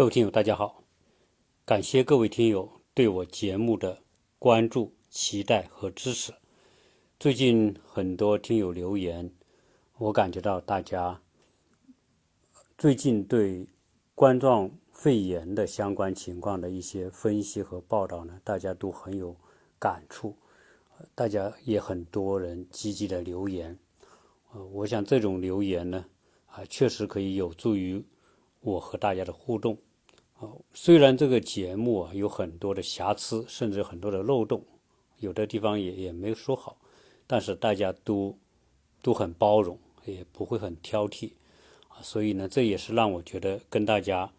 [0.00, 0.82] 各位听友，大家好！
[1.66, 3.98] 感谢各位听友对我节目的
[4.38, 6.32] 关注、期待和支持。
[7.18, 9.30] 最近很多听友留言，
[9.98, 11.20] 我感觉到大家
[12.78, 13.66] 最近对
[14.14, 19.36] 冠状肺炎的相关情况的一些分析和报道呢，大家都很有
[19.78, 20.34] 感触，
[21.14, 23.78] 大家也很多人积极的留言。
[24.52, 26.06] 呃，我想这种留言呢，
[26.46, 28.02] 啊，确实可以有助于
[28.60, 29.76] 我和大家的互动。
[30.72, 34.64] 虽然这个节目啊有很多的瑕疵，甚至很多的漏洞，
[35.18, 36.78] 有的地方也也没说好，
[37.26, 38.38] 但是大家都
[39.02, 41.32] 都很包容，也不会很挑剔
[41.88, 44.32] 啊，所以呢，这也是让我觉得跟大家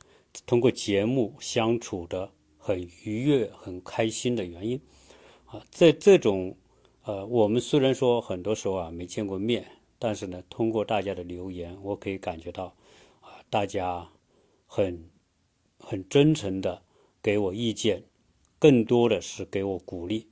[0.47, 4.81] 通过节目相处的很愉悦、很开心的原因
[5.45, 5.63] 啊。
[5.69, 6.55] 在这种
[7.03, 9.65] 呃，我们虽然说很多时候啊没见过面，
[9.99, 12.73] 但是呢，通过大家的留言，我可以感觉到
[13.19, 14.09] 啊，大家
[14.65, 15.10] 很。
[15.81, 16.81] 很真诚的
[17.21, 18.03] 给我意见，
[18.57, 20.27] 更多的是给我鼓励。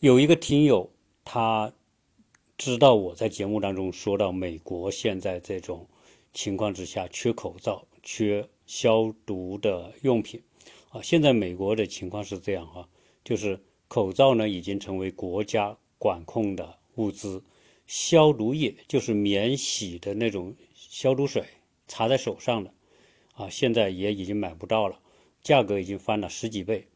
[0.00, 0.90] 有一个听友，
[1.24, 1.72] 他
[2.58, 5.86] 知道我在节目当中说到美国现在这种
[6.32, 10.42] 情况之下，缺口罩、缺消毒的用品
[10.90, 11.00] 啊。
[11.00, 12.88] 现在美国的情况是这样哈，
[13.24, 13.58] 就是
[13.88, 17.42] 口罩呢已经成为国家管控的物资，
[17.86, 21.44] 消毒液就是免洗的那种消毒水，
[21.86, 22.72] 擦在手上的。
[23.32, 25.00] 啊，现在也已经买不到了，
[25.42, 26.86] 价格已经翻了十几倍。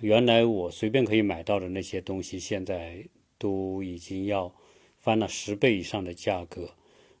[0.00, 4.54] 原来我随便可以买到的那些东西，现在都已经要
[4.98, 6.74] 翻了十倍以上的价格，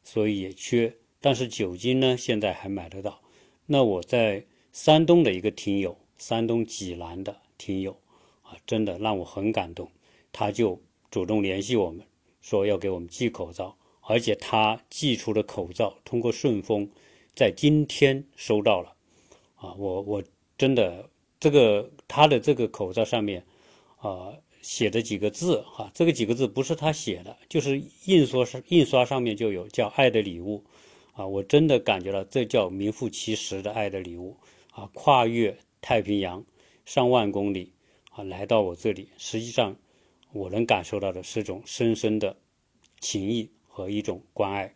[0.04, 0.94] 所以也缺。
[1.20, 3.22] 但是酒精呢，现在还买得到。
[3.64, 7.98] 那我在山东的一个听友，山东济南的听友，
[8.42, 9.90] 啊，真的让我很感动。
[10.30, 10.78] 他就
[11.10, 12.04] 主动联系我们，
[12.42, 16.90] 说要给我们寄口罩，而且他寄出的口罩通过顺丰。
[17.36, 18.96] 在今天收到了，
[19.56, 20.24] 啊，我我
[20.56, 21.06] 真的
[21.38, 23.44] 这个他的这个口罩上面，
[23.98, 30.64] 啊写的几个字哈，这个几个字不是他写的，就是印刷上印刷上面就有叫爱的礼物，
[31.12, 34.34] 啊，我真的感觉到这叫名副其实的爱的礼物，
[34.72, 36.42] 啊，跨越太平洋
[36.86, 37.70] 上万公里
[38.12, 39.76] 啊来到我这里，实际上
[40.32, 42.34] 我能感受到的是一种深深的
[43.00, 44.74] 情谊和一种关爱。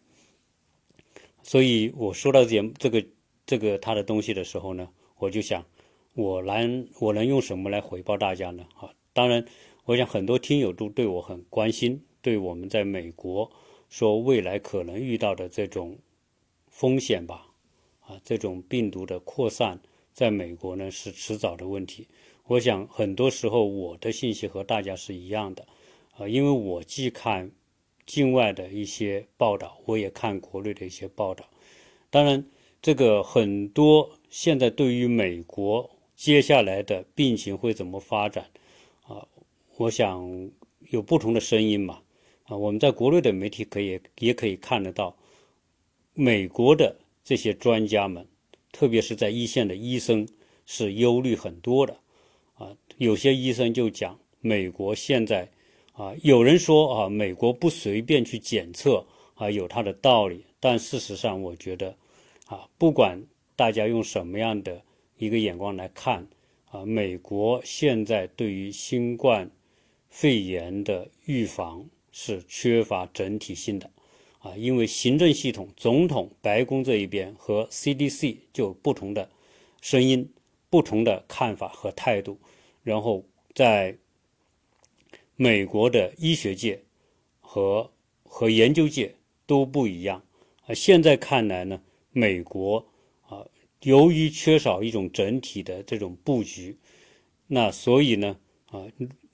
[1.42, 3.04] 所以我说到这这个
[3.46, 5.64] 这个他的东西的时候呢，我就想，
[6.14, 8.64] 我能我能用什么来回报大家呢？
[8.76, 9.44] 啊，当然，
[9.84, 13.50] 我想很多听友都对我很关心，对我们在美国
[13.88, 15.98] 说未来可能遇到的这种
[16.68, 17.46] 风险吧，
[18.00, 19.80] 啊，这种病毒的扩散，
[20.12, 22.06] 在美国呢是迟早的问题。
[22.46, 25.66] 我想很多时候我的信息和大家是一样的，
[26.16, 27.50] 啊，因为我既看。
[28.06, 31.44] 境外的一些报道，我也看国内的一些报道。
[32.10, 32.44] 当然，
[32.82, 38.50] 这个很多现在对于美国接下来的病情会怎么发展
[39.02, 39.26] 啊，
[39.76, 40.50] 我想
[40.90, 42.02] 有不同的声音嘛。
[42.44, 45.16] 啊，我们在国内的媒体可以也可以看得到，
[46.14, 48.26] 美国的这些专家们，
[48.72, 50.26] 特别是在一线的医生
[50.66, 51.96] 是忧虑很多的。
[52.54, 55.48] 啊，有些医生就讲，美国现在。
[56.00, 60.46] 啊，有人说啊，美国不随便去检测啊，有它的道理。
[60.58, 61.94] 但事实上，我觉得
[62.46, 63.22] 啊，不管
[63.54, 64.80] 大家用什么样的
[65.18, 66.26] 一个眼光来看
[66.70, 69.50] 啊，美国现在对于新冠
[70.08, 73.90] 肺炎的预防是缺乏整体性的
[74.38, 79.28] 啊，因为行政系统、总统、白宫这一边和 CDC 就有不同的
[79.82, 80.26] 声音、
[80.70, 82.38] 不同的看法和态度，
[82.82, 83.22] 然后
[83.54, 83.94] 在。
[85.42, 86.82] 美国的医学界
[87.40, 87.90] 和
[88.24, 89.14] 和研究界
[89.46, 90.22] 都不一样
[90.66, 90.74] 啊。
[90.74, 91.80] 现在看来呢，
[92.12, 92.86] 美国
[93.22, 93.46] 啊，
[93.84, 96.76] 由于缺少一种整体的这种布局，
[97.46, 98.36] 那所以呢
[98.66, 98.84] 啊，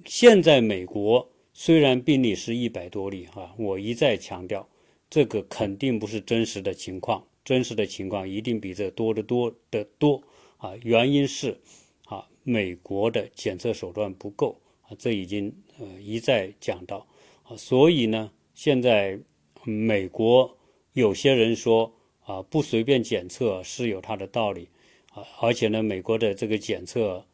[0.05, 4.69] 现在美国虽然病例是一百多例啊，我一再强调，
[5.11, 10.23] 这个肯定不是真实的情况，真实的情况一定比这多得多得多
[10.59, 10.73] 啊。
[10.85, 11.61] 原因是
[12.05, 14.61] 啊，美国的检测手段不够。
[14.89, 17.07] 啊，这已经呃一再讲到
[17.43, 19.19] 啊，所以呢，现在
[19.65, 20.57] 美国
[20.93, 21.93] 有些人说
[22.25, 24.69] 啊，不随便检测是有它的道理
[25.13, 27.25] 啊，而且呢，美国的这个检测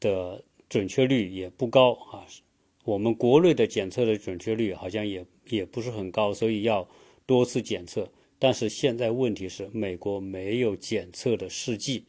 [0.00, 2.26] 的准确率也不高啊，
[2.84, 6.86] 我们国内的检测的准确率好像也也不是很高，所以要
[7.24, 8.10] 多次检测。
[8.38, 12.04] 但是现在问题是，美国没有检测的试剂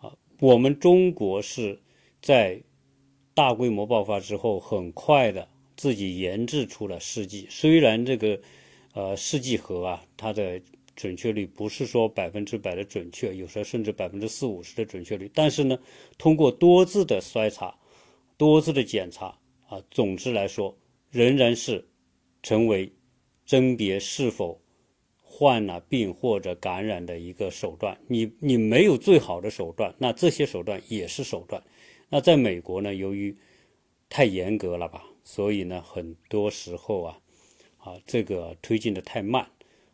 [0.00, 1.78] 啊，我们中国是
[2.20, 2.60] 在。
[3.40, 7.46] 大规模爆发之后，很快的自己研制出了试剂。
[7.48, 8.38] 虽然这个，
[8.92, 10.60] 呃，试剂盒啊，它的
[10.94, 15.30] 准确率不是说百分之百的准确，有时候甚至百分之四五十的准确率。
[15.32, 15.78] 但是呢，
[16.18, 17.74] 通过多次的筛查、
[18.36, 19.34] 多次的检查
[19.70, 20.76] 啊，总之来说，
[21.10, 21.82] 仍然是
[22.42, 22.92] 成为
[23.46, 24.60] 甄别是否
[25.22, 27.98] 患了病或者感染的一个手段。
[28.06, 31.62] 你你没有最好的手段，那这些手段也是手段。
[32.10, 33.34] 那在美国呢，由于
[34.08, 37.20] 太严格了吧，所以呢，很多时候啊，
[37.78, 39.48] 啊，这个推进的太慢。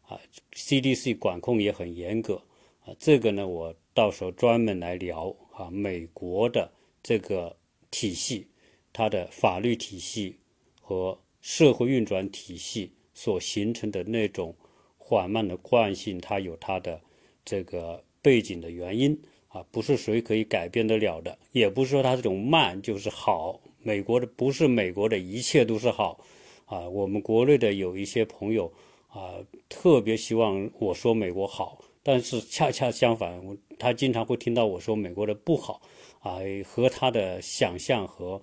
[0.08, 0.20] 啊
[0.52, 2.40] ，CDC 管控也很严格
[2.84, 6.72] 啊，这个呢，我到时候专门来聊啊，美国的
[7.02, 7.56] 这个
[7.90, 8.46] 体系，
[8.92, 10.38] 它的法律体系
[10.80, 14.54] 和社会运转体系所形成的那种
[14.96, 17.00] 缓慢的惯性，它有它的
[17.44, 19.20] 这个背景的原因
[19.56, 26.18] 啊，不是谁可以改变得了的，也不是说它这种慢就是好，美国的不是美国的一切都是好。
[26.66, 28.70] 啊，我们国内的有一些朋友。
[29.08, 29.36] 啊，
[29.70, 33.40] 特别希望我说美国好，但是恰恰相反，
[33.78, 35.80] 他经常会听到我说美国的不好，
[36.20, 38.42] 啊，和他的想象和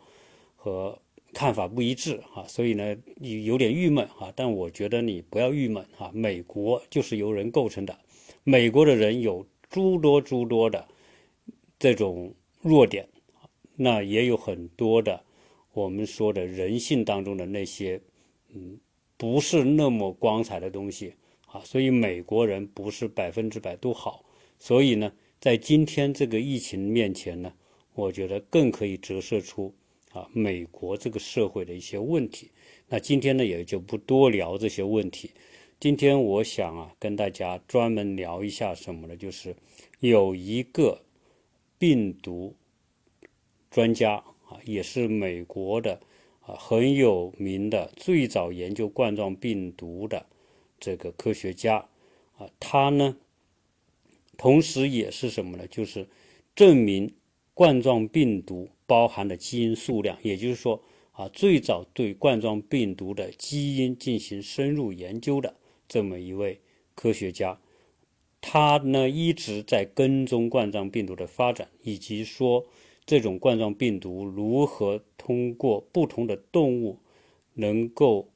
[0.55, 0.97] 和
[1.31, 2.19] 看法不一致。
[2.33, 4.03] 啊，所以呢，有点郁闷。
[4.17, 4.33] 啊。
[4.35, 5.85] 但我觉得你不要郁闷。
[5.99, 7.95] 啊，美国就是由人构成的，
[8.43, 10.83] 美国的人有诸多诸多的
[11.83, 13.05] 这种弱点，
[13.75, 15.21] 那也有很多的
[15.73, 17.99] 我们说的人性当中的那些，
[18.53, 18.79] 嗯。
[19.17, 21.13] 不是那么光彩的东西
[21.47, 24.23] 啊，所以美国人不是百分之百都好。
[24.57, 27.53] 所以呢，在今天这个疫情面前呢，
[27.93, 29.73] 我觉得更可以折射出
[30.11, 32.49] 啊美国这个社会的一些问题。
[32.87, 35.31] 那今天呢，也就不多聊这些问题。
[35.79, 39.15] 今天我想啊，跟大家专门聊一下什么呢？
[39.17, 39.53] 就是
[39.99, 41.01] 有一个
[41.83, 42.55] 病毒
[43.69, 44.13] 专家
[44.47, 45.99] 啊，也是美国的。
[46.39, 50.25] 啊，很有名的，最早研究冠状病毒的
[50.79, 51.89] 这个科学家
[52.37, 53.17] 啊，他呢，
[54.37, 55.67] 同时也是什么呢？
[55.67, 56.07] 就是
[56.55, 57.13] 证明
[57.53, 60.81] 冠状病毒包含的基因数量，也就是说
[61.11, 65.53] 啊，最早对冠状病毒的基因进行深入研究的
[65.89, 66.61] 这么一位
[66.95, 67.59] 科学家，
[68.43, 72.63] 他呢一直在跟踪冠状病毒的发展，以及说。
[73.05, 76.97] 这种冠状病毒如何通过不同的动物
[77.53, 78.29] 能够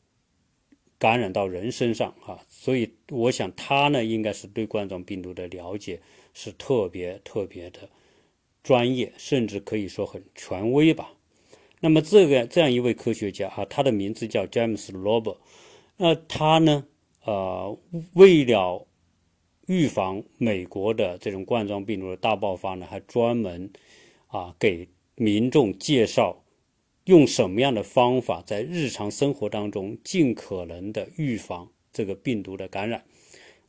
[1.00, 2.14] 感染到人身上？
[2.20, 6.02] 哈，所以我想他呢，应该是对冠状病毒的了解
[6.34, 7.90] 是特别特别的
[8.62, 11.14] 专业，甚至可以说很权威吧。
[11.80, 15.40] 那么这个这样一位科学家啊，他的名字叫詹姆斯·罗伯。
[15.96, 16.86] 那他呢，
[17.24, 17.78] 呃，
[18.16, 18.86] 为了
[19.68, 23.72] 预防美国的这种冠状病毒的大爆发呢，还专门。
[24.30, 24.86] 啊，给
[25.16, 26.44] 民众介绍
[27.06, 33.02] 用什么样的方法在日常生活当中尽可能的预防这个病毒的感染。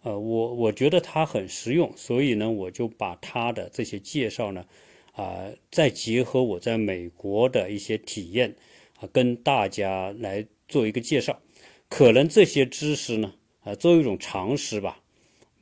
[0.02, 4.66] 呃，我我觉得它很实用，所以呢，我就把他的这些介绍呢，
[5.12, 8.52] 啊，再结合我在美国的一些体验
[8.98, 11.40] 啊，跟大家来做一个介绍。
[11.88, 15.00] 可能这些知识呢，啊，作为一种常识吧，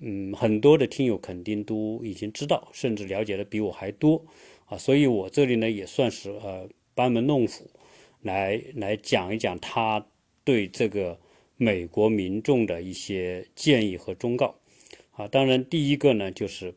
[0.00, 4.22] 嗯，很多的听友肯定都已经知道，甚至了解的比我还多。
[4.66, 7.70] 啊，所以我这里呢也算是呃班门弄斧，
[8.22, 10.04] 来来讲一讲他
[10.44, 11.18] 对这个
[11.56, 14.54] 美国民众的一些建议和忠告。
[15.12, 16.74] 啊，当然第一个呢就是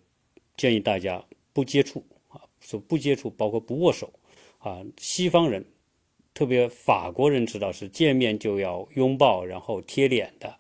[0.55, 4.13] 建议大家不接触啊，说不接触包括不握手
[4.59, 4.81] 啊。
[4.97, 5.65] 西方人，
[6.33, 10.55] 特别法国人知道是见面就要拥抱，然后贴脸的。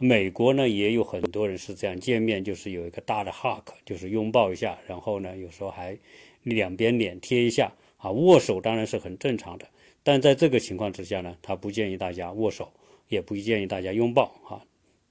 [0.00, 5.96] 美国呢也有很多人是这样，见面就是有一个大的 hug，就是拥抱一下，然后呢有时候还。
[6.44, 9.66] 两边脸贴一下啊，握手当然是很正常的，
[10.02, 12.72] 但在这个情况之下呢，他不建议大家握手，
[13.08, 14.64] 也不建议大家拥抱啊。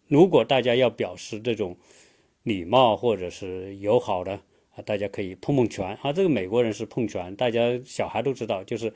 [0.07, 1.77] 如果大家要表示这种
[2.41, 4.33] 礼貌或者是友好的
[4.75, 6.11] 啊，大家可以碰碰拳啊。
[6.11, 8.91] 这个美国人是碰拳，大家小孩都知道，就是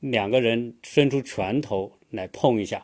[0.00, 2.82] 两个人伸出拳头来碰一下，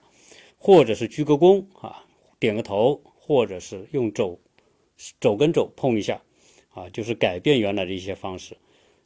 [0.58, 2.04] 或者是鞠个躬啊，
[2.40, 4.40] 点个头，或者是用肘
[5.20, 6.20] 肘跟肘碰一下
[6.70, 8.56] 啊，就是改变原来的一些方式。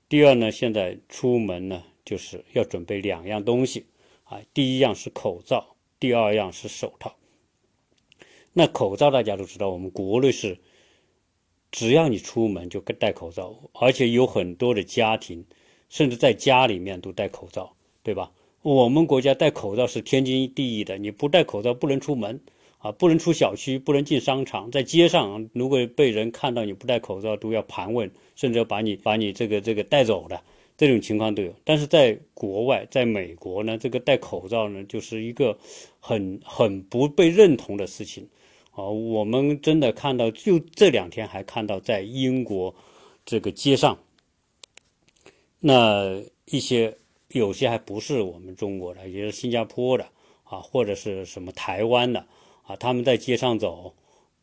[0.08, 3.84] 第二呢，现在出门呢，就是要准备两样东西
[4.22, 4.40] 啊。
[4.54, 7.16] 第一样是口罩，第二样是手套。
[8.52, 10.60] 那口罩大家都知道，我们国内是
[11.72, 15.44] 只要你出门就戴口罩，而且有很多的家庭
[15.88, 17.74] 甚至在家里面都戴口罩，
[18.04, 18.30] 对吧？
[18.62, 22.40] 我们国家戴口罩是天经地义的，你不戴口罩不能出门。
[22.84, 30.38] 啊，不能出小区，不能进商场，在街上，如果被人看到你不戴口罩，都要盘问，甚至要把你把你这个这个带走的，
[30.76, 31.50] 这种情况都有。
[31.64, 35.56] 但是在国外，在美国呢，这个戴口罩呢，就是一个
[35.98, 38.28] 很很不被认同的事情。
[38.72, 42.74] 啊，我们真的看到，就这两天还看到在英国
[43.24, 43.98] 这个街上，
[45.58, 46.94] 那一些
[47.28, 50.04] 有些还不是我们中国的，也是新加坡的
[50.42, 52.26] 啊，或者是什么台湾的
[52.66, 53.94] 啊，他们在街上走。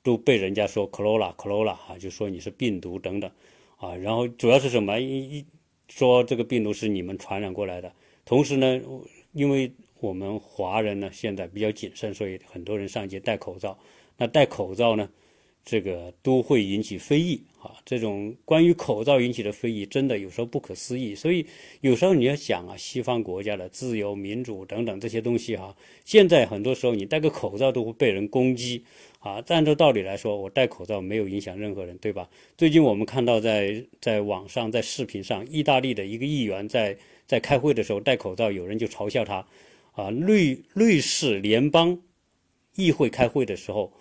[0.04, 3.30] 都被人家说 “corona corona” 啊，就说你是病毒等等，
[3.78, 5.00] 啊，然后主要是什么？
[5.00, 5.46] 一一
[5.90, 7.94] 说这个病毒是你们传染过来的。
[8.25, 8.82] 同时呢，
[9.34, 13.78] 因为我们华人呢现在比较谨慎，所以很多人上街戴口罩。
[14.18, 15.08] 那戴口罩呢？
[15.63, 17.75] 这个都会引起非议啊！
[17.86, 21.13] 这种关于口罩引起的非议，真的有时候不可思议。
[21.13, 21.46] 所以
[21.82, 28.84] 有时候你要想啊，西方国家的自由、民主等等这些东西哈，现在很多时候你戴个口罩都会被人攻击
[29.20, 29.44] 啊。
[29.50, 32.27] 按照道理来说，我戴口罩没有影响任何人，对吧？
[32.58, 39.46] 最近我们看到在在网上、在视频上，意大利的一个议员在在开会的时候戴口罩，有人就嘲笑他
[39.91, 40.10] 啊。
[40.10, 42.00] 瑞瑞士联邦
[42.75, 43.94] 议会开会的时候。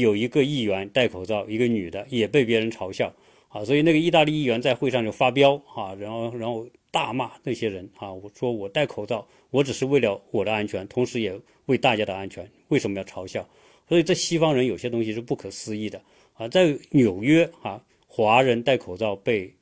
[0.00, 3.12] 有一个议员戴口罩，一个女的也被别人嘲笑
[3.48, 13.46] 啊，所以那个意大利议员在会上就发飙啊，然后然后大骂那些人啊，我说我戴口罩，我只是为了我的安全，同时也为大家的安全，为什么要嘲笑？
[13.86, 16.00] 所以这西方人有些东西是不可思议的
[16.34, 19.52] 啊，在纽约啊，华人戴口罩被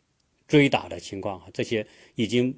[0.46, 1.84] 追打的情况啊，这些
[2.14, 2.54] 已经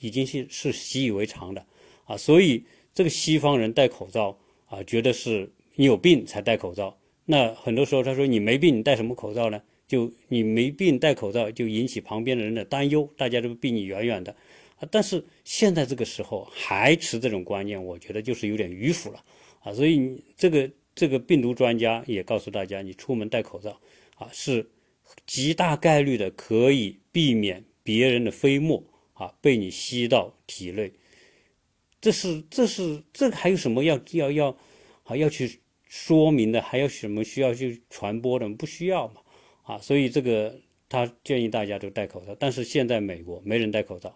[0.00, 1.62] 已经是是习以为常的
[2.06, 2.64] 啊，所以
[2.94, 6.96] 这个西方人戴口罩啊，觉得是你有病才戴口罩。
[7.32, 9.58] 那很多时候他说你没病，你戴什么口罩呢？
[9.88, 14.30] 就你没病戴口罩，就引起旁边的人的担忧，大家都避你远远的。
[14.76, 19.24] 啊，但是现在这个时候还持这种观念，我觉得就是有点迂腐了
[19.60, 19.72] 啊。
[19.72, 23.80] 所以这个这个病毒专家也告诉大家，你出门戴口罩
[24.16, 24.68] 啊，是
[25.26, 28.84] 极大概率的可以避免别人的飞沫
[29.14, 30.92] 啊被你吸到体内。
[31.98, 34.54] 这是这是这还有什么要要要
[35.04, 35.61] 啊要去？
[35.92, 38.48] 说明的还有什么需要去传播的？
[38.48, 39.20] 不需要嘛，
[39.62, 40.58] 啊，所以这个
[40.88, 42.34] 他建议大家都戴口罩。
[42.40, 44.08] 但是现在美国没人戴口罩，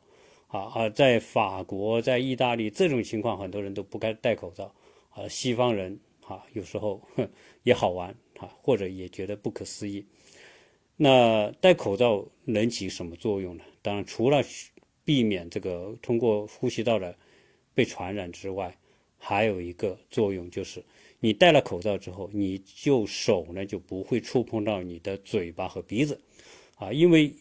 [0.46, 4.74] 啊啊，在法国、在意大利这种情况，很多人都不该戴口罩，
[5.10, 6.98] 啊，西方人啊有时候
[7.62, 10.02] 也好玩啊，或者也觉得不可思议。
[10.96, 13.64] 那戴口罩能起什么作用呢？
[13.82, 14.42] 当然，除了
[15.04, 17.14] 避免这个通过呼吸道的
[17.74, 18.74] 被传染之外，
[19.18, 20.82] 还有一个作用就是。
[21.18, 26.20] 你戴了口罩之后，你就手呢就不会触碰到你的嘴巴和鼻子，
[26.74, 27.32] 啊，因为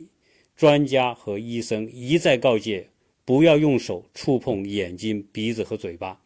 [0.55, 2.89] 专家和医生一再告诫，
[3.25, 6.19] 不要用手触碰眼睛、鼻子和嘴巴，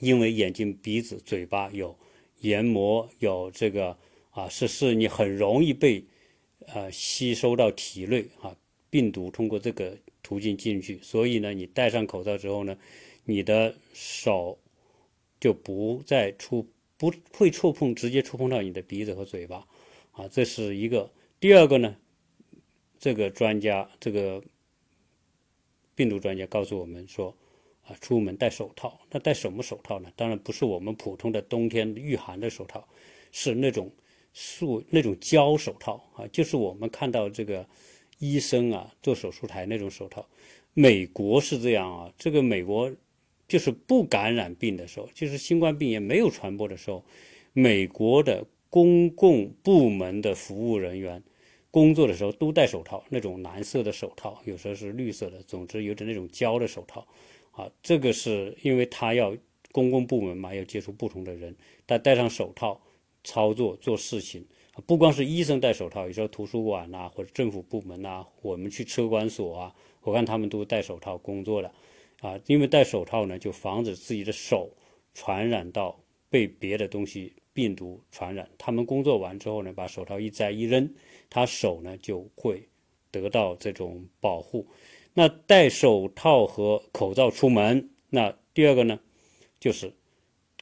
[0.00, 1.96] 因为眼睛、鼻子、嘴巴有
[2.40, 3.96] 黏膜，有这个
[4.30, 6.04] 啊，是是你很容易被
[6.66, 8.54] 呃吸收到体内啊，
[8.90, 12.76] 病毒通过这个途径进去，所以呢，你戴上口罩之后呢，
[13.24, 14.58] 你的手。
[15.40, 16.68] 就不再触
[16.98, 19.66] 不会触碰，直接触碰到你的鼻子和嘴巴，
[20.12, 21.10] 啊，这是一个。
[21.40, 21.96] 第二个呢，
[22.98, 24.42] 这个专家，这个
[25.94, 27.34] 病毒专家告诉我们说，
[27.86, 29.00] 啊，出门戴手套。
[29.10, 30.12] 那戴什么手套呢？
[30.14, 32.86] 当然不是我们普通的冬天御寒的手套，
[33.32, 33.90] 是那种
[34.34, 37.66] 塑那种胶手套啊，就是我们看到这个
[38.18, 40.28] 医生啊做手术台那种手套。
[40.74, 42.92] 美国是这样啊，这个美国。
[43.50, 47.04] 就是不感染病的时候，就是新冠病也没有传播的时候，
[47.52, 51.20] 美国的公共部门的服务人员
[51.72, 57.04] 工作的时候都戴手套，那种蓝色的手套，有时候是绿色的，总之有点那种胶的手套。
[57.50, 59.36] 啊，这个是因为他要
[59.72, 61.56] 公共部门嘛，要接触不同的人，
[61.88, 62.80] 他戴上手套
[63.24, 64.46] 操作做事情。
[64.86, 71.70] 不光是医生戴手套，有时候图书馆呐或者政府部门呐，我们去车管所啊，我看他们都戴手套工作的。
[72.20, 74.70] 啊，因为戴手套呢，就防止自己的手
[75.14, 75.98] 传染到
[76.28, 78.48] 被别的东西病毒传染。
[78.58, 80.88] 他们工作完之后呢，把手套一摘一扔，
[81.28, 82.68] 他手呢就会
[83.10, 84.66] 得到这种保护。
[85.14, 89.00] 那戴手套和口罩出门，那第二个呢，
[89.58, 89.92] 就是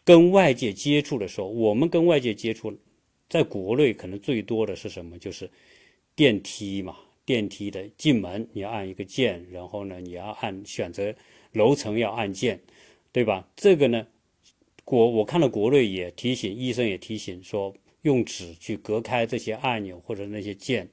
[0.04, 2.74] 跟外界接触的时候，我们跟外界接触，
[3.28, 5.18] 在国内可能最多的是什么？
[5.18, 5.50] 就是
[6.14, 6.96] 电梯嘛，
[7.28, 11.14] 电梯的进门你要按一个键，然后呢，你要按选择。
[11.52, 12.60] 楼层要按键，
[13.10, 13.48] 对吧？
[13.56, 14.06] 这个呢，
[14.84, 20.88] 国我看到国内也提醒，医生也提醒说，用纸去隔开这些按钮或者那些键，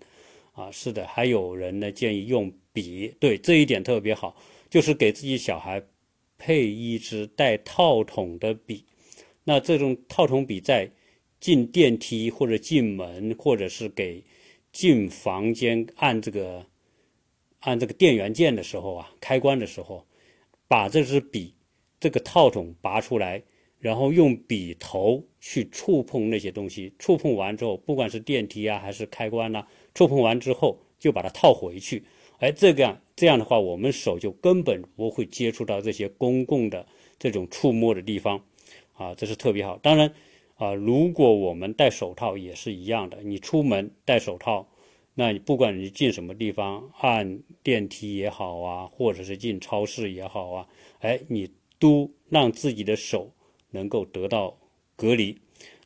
[0.54, 4.36] 啊，是的，还有人呢建议用笔，对这一点特别好，
[4.70, 5.84] 就是给自己小孩
[6.38, 8.84] 配一支带套筒的笔。
[9.44, 10.90] 那这种套筒笔在
[11.42, 14.24] 进电梯或者进门，或者是给
[14.76, 16.66] 进房间按这个
[17.62, 20.06] 按这个电源键的时候啊，开关的时候。
[20.68, 21.54] 把这支笔
[22.00, 23.40] 这个套筒拔出来，
[23.78, 29.64] 然后用笔头去触碰那些东西，触碰完之后，不管是电梯啊还是开关呐，
[29.94, 32.04] 触碰完之后就把它套回去。
[32.40, 36.84] 哎，这个样这样的话，我们手就根本不会接触到这些公共的
[37.20, 38.44] 这种触摸的地方，
[38.94, 39.78] 啊，这是特别好。
[39.84, 40.12] 当然，
[40.56, 44.68] 啊，如果我们戴手套也是一样的，你出门戴手套，
[45.14, 50.68] 那你不管你进什么地方，按电梯也好啊，或者是进超市也好啊，
[51.00, 53.32] 哎，你都让自己的手
[53.72, 54.58] 能够得到
[54.96, 55.38] 隔离。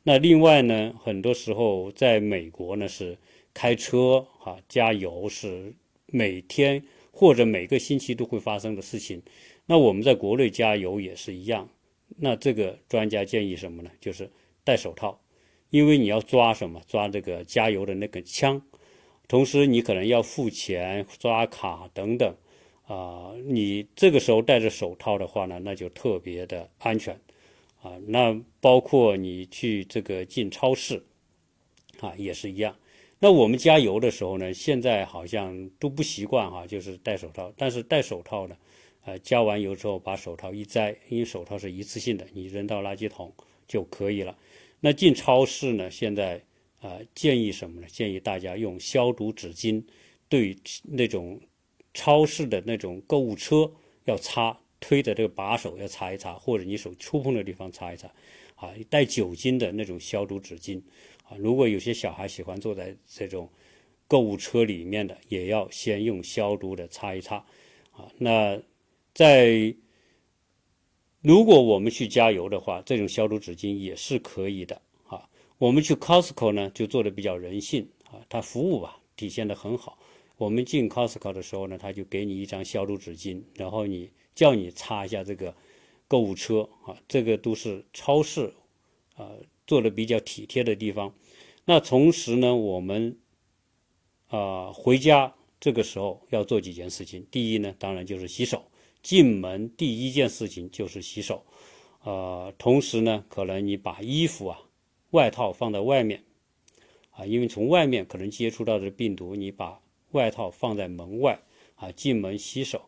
[0.02, 3.16] 那另外呢，很多时候在美国呢是
[3.52, 5.74] 开车啊，加油是。
[6.12, 9.22] 每天或者每个星期都会发生的事情，
[9.66, 11.68] 那我们在国内加油也是一样。
[12.16, 13.88] 那这个专家建议什么呢？
[14.00, 14.28] 就是
[14.70, 15.20] 戴手套，
[15.70, 16.80] 因为你要抓什么？
[16.86, 18.62] 抓这个加油的那个枪，
[19.26, 22.36] 同时你可能要付钱、刷卡等等。
[22.86, 27.18] 啊，你这个时候戴着手套的话呢，那就特别的安全。
[27.82, 31.02] 啊，那包括你去这个进超市，
[31.98, 32.76] 啊，也是一样。
[33.18, 37.52] 那我们加油的时候呢，现在好像都不习惯哈，就是戴手套。
[37.56, 38.56] 但是戴手套呢，
[39.04, 43.32] 呃，加完油之后把手套一摘，因为手套是一次性的，你扔到垃圾桶
[43.66, 44.36] 就可以了。
[44.80, 46.42] 那进超市呢，现在
[46.80, 47.86] 啊建议什么呢？
[47.86, 49.82] 建议大家用消毒纸巾，
[50.28, 51.40] 对那种
[51.92, 53.70] 超市的那种购物车
[54.04, 58.08] 要擦，推的这个把手要擦一擦，或者你手触碰的地方擦一擦，
[58.54, 60.80] 啊，带酒精的那种消毒纸巾。
[61.24, 63.48] 啊，如果有些小孩喜欢坐在这种
[64.08, 67.36] 购物车里面的，也要先用消毒的擦一擦。
[67.92, 68.60] 啊，那
[69.12, 69.74] 在
[71.22, 74.80] 如果我们去加油的话，这种消毒纸巾也是可以的。
[75.06, 77.88] 啊，我们去 Costco 呢，就做的比较人性。
[78.10, 79.98] 啊，它服务吧体现的很好。
[80.36, 85.54] 我们进 Costco 的时候呢，他就给你一张消毒纸巾，然后你叫你擦一下这个
[86.08, 86.68] 购物车。
[86.84, 88.52] 啊，这个都是超市
[89.14, 89.30] 啊。
[89.66, 91.14] 做的比较体贴的地方，
[91.64, 93.16] 那同时呢，我们
[94.26, 97.24] 啊回家这个时候要做几件事情。
[97.30, 98.64] 第一呢，当然就是洗手，
[99.02, 101.44] 进门第一件事情就是洗手。
[102.02, 104.58] 呃，同时呢，可能你把衣服啊、
[105.10, 106.22] 外套放在外面
[107.10, 109.80] 啊，因为从外面可能接触到的病毒，你把
[110.12, 111.40] 外套放在门外
[111.74, 112.80] 啊，进门洗手，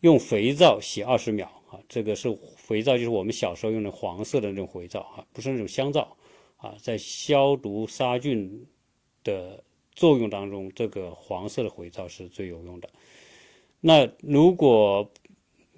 [0.00, 1.50] 用肥皂洗二十秒。
[1.70, 6.16] 啊，这个是肥皂，就是我们小时候用的黄色的那种肥皂啊，不是那种香皂
[6.56, 8.66] 啊，在消毒杀菌
[9.22, 12.88] 的作用当中，这个黄色的肥皂是最有用的。
[13.82, 15.12] 那如果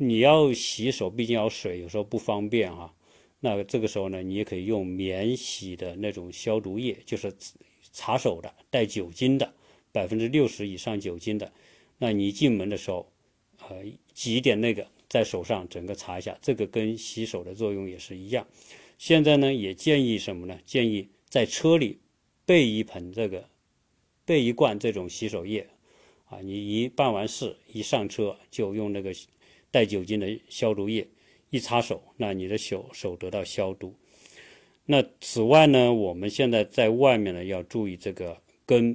[0.02, 2.90] 你要洗手，毕竟要水，有时候不方便啊，
[3.40, 7.30] 那这个时候呢，你也可以用免洗的那种消毒液，就是
[7.92, 9.52] 擦手的，带酒精的，
[9.92, 11.52] 百分之六十以上酒精的。
[11.98, 13.12] 那你进门的时候，
[13.68, 13.84] 呃，
[14.14, 14.86] 挤一点那个。
[15.10, 18.46] 在手上整个擦一下，这个跟洗手的作用也是一样。
[18.96, 20.56] 现在呢，也建议什么呢？
[20.64, 21.98] 建议在车里
[22.46, 23.44] 备一盆这个，
[24.24, 25.66] 备一罐这种洗手液
[26.26, 26.38] 啊。
[26.42, 29.12] 你一办完事，一上车就用那个
[29.70, 31.06] 带酒精的消毒液
[31.50, 33.94] 一擦手，那你的手手得到消毒。
[34.87, 38.94] 那此外呢，我们现在在外面呢要注意这个跟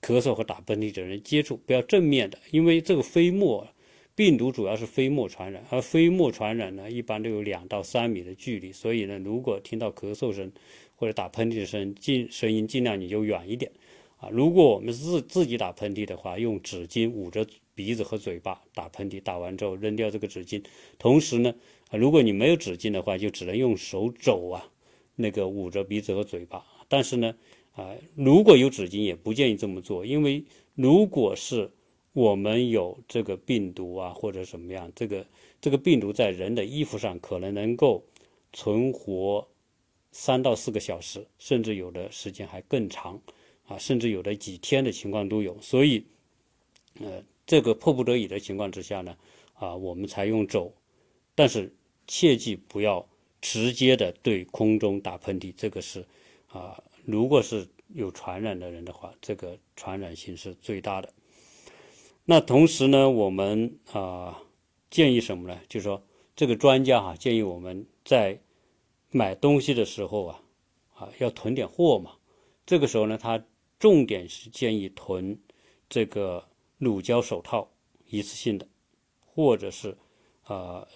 [0.00, 3.66] 咳嗽和打喷嚏的人接触，不要正面的，因为这个飞沫。
[4.14, 10.52] 病毒主要是飞沫传染，而飞沫传染呢，一般都有两到三米的距离，所以呢，如果听到咳嗽声
[10.96, 13.72] 或者打喷嚏的声，尽声音尽量你就远一点，
[14.18, 20.62] 啊，如果我们自自己打喷嚏的话，用纸巾捂着鼻子和嘴巴打喷嚏，打完之后扔掉这个纸巾，
[20.98, 21.54] 同时呢，
[21.90, 24.70] 如果你没有纸巾的话，就只能用手肘啊，
[25.16, 27.34] 那个捂着鼻子和嘴巴，但是呢，
[27.74, 31.70] 啊，如果有纸巾也不建议这么做，因为如果是
[32.12, 34.92] 我们有这个病毒啊，或者什么样？
[34.94, 35.26] 这个
[35.60, 38.04] 这个病毒在人的衣服上可能能够
[38.52, 39.48] 存活
[40.10, 43.18] 三到四个小时，甚至有的时间还更长
[43.64, 45.58] 啊，甚至有的几天的情况都有。
[45.62, 46.04] 所以，
[47.00, 49.14] 呃，这个迫不得已的情况之下呢，
[49.52, 50.72] 啊，我们才用肘，
[51.34, 51.70] 但是
[52.06, 53.06] 切记不要
[53.42, 56.02] 直接的对空中打喷嚏，这个是
[56.50, 61.12] 啊，如果是有传染的人的话，这个传染性是最大的。
[62.24, 64.40] 那同时呢，我们啊
[64.90, 65.60] 建议什么呢？
[65.68, 66.02] 就是说，
[66.34, 68.40] 这个专家哈建议我们在
[69.10, 70.42] 买东西的时候啊
[70.94, 72.12] 啊要囤点货嘛。
[72.64, 73.44] 这个时候呢，他
[73.78, 75.38] 重点是建议囤
[75.90, 76.48] 这个
[76.84, 77.68] 乳胶手套，
[78.08, 78.66] 一次性的，
[79.20, 79.96] 或者是
[80.42, 80.86] 啊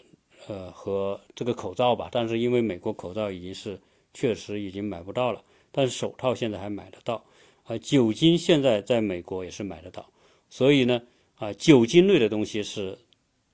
[0.49, 2.09] 呃和这个口罩吧。
[2.11, 3.81] 但是因为美国口罩已经是
[4.12, 7.25] 确实已经买不到了，但是手套现在还买得到
[7.64, 7.79] 啊。
[7.79, 10.07] 酒精现在在美国也是买得到，
[10.51, 11.01] 所以呢。
[11.38, 12.99] 啊，酒精类的东西是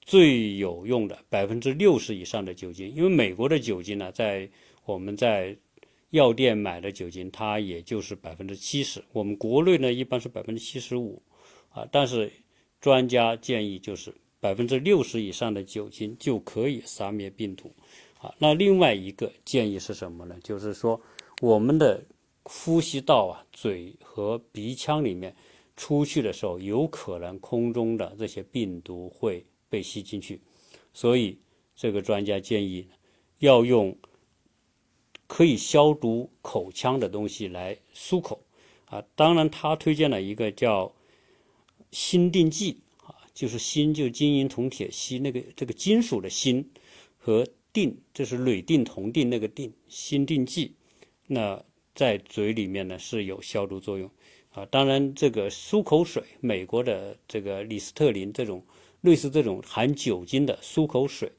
[0.00, 4.48] 最有用的百分之六十以上的酒精，因为美国的酒精呢，在
[4.84, 5.56] 我们在
[6.10, 9.02] 药店买的酒精，它也就是百分之七十。
[9.12, 11.20] 我们国内呢，一般是百分之七十五，
[11.72, 12.32] 啊，但是
[12.80, 17.74] 专家建议就是百分之六十以上的酒精就可以杀灭病毒，
[18.20, 20.36] 啊，那另外一个建议是什么呢？
[20.42, 21.00] 就是说
[21.40, 22.02] 我们的
[22.42, 25.34] 呼吸道啊，嘴和鼻腔里面
[25.76, 29.44] 出去的时候，有可能空中的这些病毒会。
[29.72, 30.38] 被吸进去，
[30.92, 31.38] 所以
[31.74, 32.86] 这个专家建议
[33.38, 33.96] 要用
[35.26, 38.38] 可以消毒口腔的东西来漱口
[38.84, 39.02] 啊。
[39.14, 40.92] 当然，他推荐了一个叫
[41.92, 46.64] 锌定剂啊，就是锌就金银铜铁锡那个这个金属的锌
[47.16, 50.74] 和定，这是铝定铜定那个定锌定剂，
[51.28, 54.10] 那在嘴里面呢是有消毒作用
[54.50, 54.66] 啊。
[54.66, 58.64] 当然，这个漱口水，美国的这个李斯特林这种。
[59.02, 61.32] 类似这种含酒精的漱口水，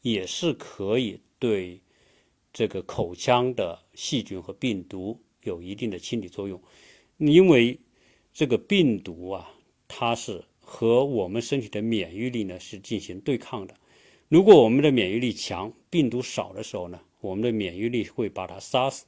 [0.00, 1.78] 也是可以对
[2.54, 6.58] 这个口腔的细菌和病毒有一定的清理作用。
[7.18, 7.78] 因为
[8.32, 9.51] 这个病毒啊，
[9.94, 13.74] 它是和我们身体的免疫力呢是进行对抗的。
[14.28, 19.04] 如果我们的免疫力强，病毒少的时候呢，我们的免疫力会把它杀死。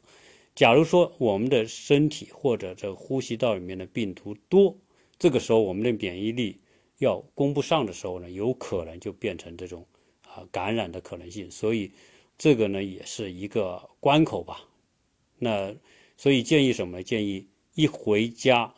[0.55, 4.77] 假如说我们的身体或者这呼吸道里面的病毒多，
[5.19, 6.61] 这个时候我们的免疫力。
[6.99, 9.85] 要供不上的时候呢，有可能就变成这种
[10.23, 11.91] 啊感染的可能性，所以
[12.39, 14.61] 这个呢也是一个关口吧。
[15.37, 15.75] 那
[16.17, 17.03] 所以建议什么呢？
[17.03, 17.45] 建议
[17.75, 18.73] 一回家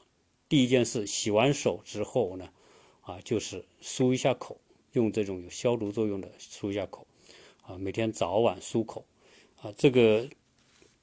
[0.48, 2.48] 第一件事，洗完手之后呢，
[3.00, 4.60] 啊就是漱一下口，
[4.92, 7.06] 用这种有消毒作用的漱一下口，
[7.62, 9.04] 啊每天早晚漱口，
[9.60, 10.28] 啊这个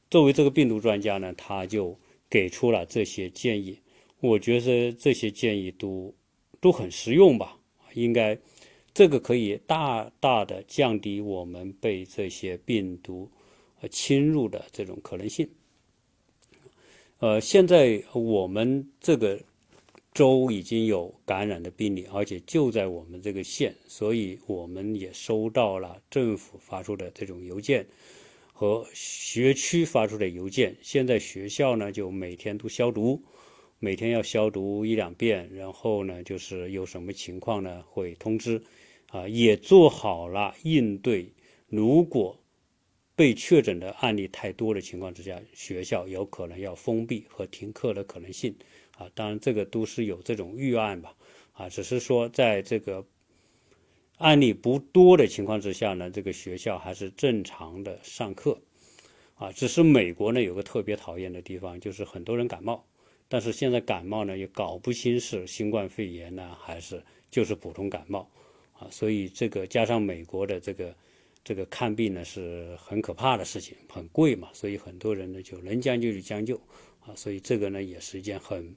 [0.10, 1.98] 作为这个病毒专家呢，他就
[2.30, 3.80] 给出了这些建议。
[4.20, 6.14] 我觉得这些建议都。
[6.62, 7.60] 都很实用吧？
[7.94, 8.40] 应该，
[8.94, 13.30] 这个可以大大的降低我们被这些病毒
[13.82, 15.46] 呃侵入的这种可能性。
[17.24, 19.40] 呃，现在我们这个
[20.14, 27.88] 州已经有感染的病例，而且就在我们这个县，所以我们也收到了政府发出的这种邮件
[28.52, 30.76] 和学区发出的邮件。
[30.82, 33.24] 现在学校呢，就每天都消毒。
[33.80, 38.62] 每天要消毒一两遍，然后呢，就是有什么情况呢，会通知，
[39.12, 41.32] 啊，也做好了应对。
[41.70, 42.38] 如果
[43.16, 48.56] 被确诊的案例太多的情况之下，学校有可能要封闭和停课的可能性，
[48.98, 51.16] 啊，当然这个都是有这种预案吧，
[51.54, 53.06] 啊，只是说在这个
[54.18, 58.60] 案例不多的情况之下呢，这个学校还是正常的上课，
[59.36, 62.84] 啊，只是美国呢有个特别讨厌的地方，就是很多人感冒。
[63.30, 68.30] 但是现在感冒呢，也搞不清是新冠肺炎呢，还是就是普通感冒，
[68.74, 70.96] 啊，所以这个加上美国的这个
[71.44, 76.56] 这个看病呢是很可怕的事情，很贵嘛，所以很多人呢就能将就就将就，
[77.02, 78.76] 啊，所以这个呢也是一件很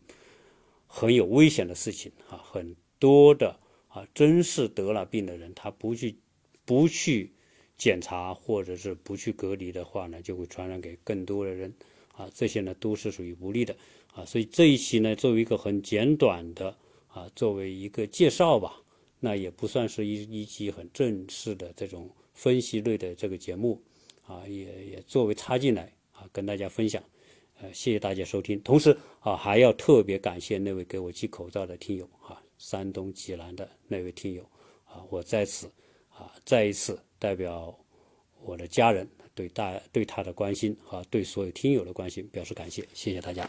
[0.87, 3.57] 很有危险的事情啊，很多的
[3.89, 6.17] 啊，真是得了病的人，他不去
[6.65, 7.33] 不去
[7.77, 11.73] 检查或者是不去隔离的话呢，就会传染给更多的人，
[12.13, 13.77] 啊，这些呢都是属于不利的。
[14.15, 16.75] 啊，所以这一期呢，作为一个很简短的
[17.09, 18.83] 啊，作为一个介绍吧，
[19.21, 23.83] 那也不算是一一期很正式的这种分析类的这个节目，
[24.27, 27.03] 啊，也也作为插进来啊，跟大家分享，
[27.61, 28.61] 呃，谢谢大家收听。
[28.61, 34.43] 同时啊，还要特别感谢那位给我寄口罩的听友啊，山东济南的那位听友
[34.85, 35.67] 啊，我在此
[36.11, 37.77] 啊，再一次代表
[38.43, 43.49] 我的家人对大对他的关心和对所有听友的关心表示感谢，谢谢大家。